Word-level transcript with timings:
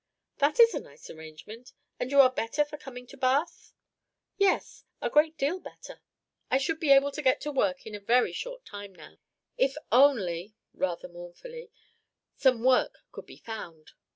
"That 0.39 0.59
is 0.59 0.73
a 0.73 0.79
nice 0.79 1.11
arrangement; 1.11 1.73
and 1.99 2.09
you 2.09 2.21
are 2.21 2.31
better 2.31 2.65
for 2.65 2.75
coming 2.75 3.05
to 3.05 3.17
Bath?" 3.17 3.71
"Yes, 4.35 4.83
a 4.99 5.11
great 5.11 5.37
deal 5.37 5.59
better. 5.59 6.01
I 6.49 6.57
should 6.57 6.79
be 6.79 6.89
able 6.89 7.11
to 7.11 7.21
get 7.21 7.39
to 7.41 7.51
work 7.51 7.85
in 7.85 7.93
a 7.93 7.99
very 7.99 8.33
short 8.33 8.65
time 8.65 8.95
now, 8.95 9.19
if 9.57 9.75
only" 9.91 10.55
(rather 10.73 11.07
mournfully), 11.07 11.69
"some 12.35 12.63
work 12.63 12.97
could 13.11 13.27
be 13.27 13.37
found." 13.37 13.91